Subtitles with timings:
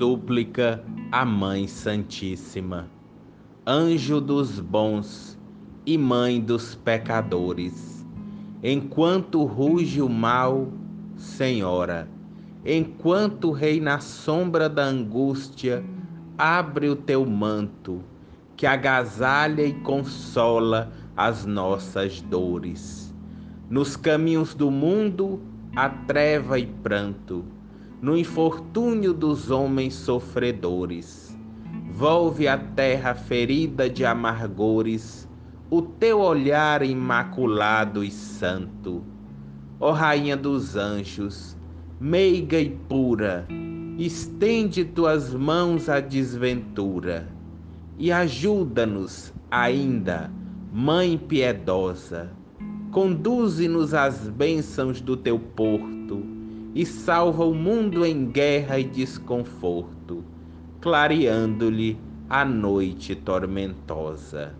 [0.00, 2.88] súplica à Mãe Santíssima,
[3.66, 5.38] anjo dos bons
[5.84, 8.06] e mãe dos pecadores.
[8.62, 10.68] Enquanto ruge o mal,
[11.16, 12.08] Senhora,
[12.64, 15.84] enquanto reina a sombra da angústia,
[16.38, 18.02] abre o teu manto,
[18.56, 23.14] que agasalha e consola as nossas dores.
[23.68, 25.42] Nos caminhos do mundo,
[25.76, 27.59] a treva e pranto
[28.02, 31.36] no infortúnio dos homens sofredores.
[31.92, 35.28] Volve a terra ferida de amargores,
[35.68, 39.04] o teu olhar imaculado e santo.
[39.78, 41.56] Ó Rainha dos anjos,
[42.00, 43.46] meiga e pura,
[43.98, 47.28] estende tuas mãos à desventura
[47.98, 50.30] e ajuda-nos ainda,
[50.72, 52.30] Mãe piedosa.
[52.92, 56.39] Conduze-nos às bênçãos do teu porto
[56.74, 60.24] e salva o mundo em guerra e desconforto,
[60.80, 64.54] clareando-lhe a noite tormentosa.